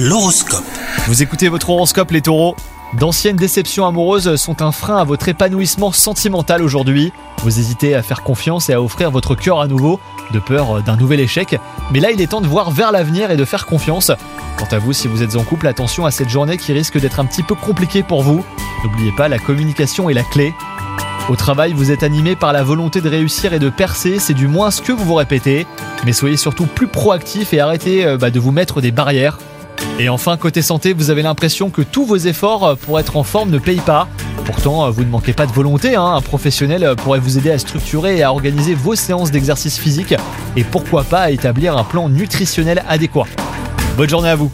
[0.00, 0.62] L'horoscope.
[1.08, 2.54] Vous écoutez votre horoscope les taureaux
[2.92, 7.12] D'anciennes déceptions amoureuses sont un frein à votre épanouissement sentimental aujourd'hui.
[7.42, 9.98] Vous hésitez à faire confiance et à offrir votre cœur à nouveau,
[10.32, 11.58] de peur d'un nouvel échec.
[11.90, 14.12] Mais là, il est temps de voir vers l'avenir et de faire confiance.
[14.56, 17.18] Quant à vous, si vous êtes en couple, attention à cette journée qui risque d'être
[17.18, 18.44] un petit peu compliquée pour vous.
[18.84, 20.54] N'oubliez pas, la communication est la clé.
[21.28, 24.46] Au travail, vous êtes animé par la volonté de réussir et de percer, c'est du
[24.46, 25.66] moins ce que vous vous répétez.
[26.06, 29.38] Mais soyez surtout plus proactif et arrêtez euh, bah, de vous mettre des barrières.
[30.00, 33.24] Et enfin, côté santé, vous avez l'impression que tous vos efforts euh, pour être en
[33.24, 34.06] forme ne payent pas.
[34.44, 36.14] Pourtant, euh, vous ne manquez pas de volonté, hein.
[36.14, 40.14] un professionnel euh, pourrait vous aider à structurer et à organiser vos séances d'exercice physique
[40.56, 43.26] et pourquoi pas à établir un plan nutritionnel adéquat.
[43.96, 44.52] Bonne journée à vous